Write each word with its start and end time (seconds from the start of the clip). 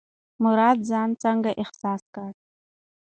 مراد 0.43 0.79
ځان 0.89 1.09
څنګه 1.23 1.51
احساس 1.61 2.01
کړ؟ 2.15 2.31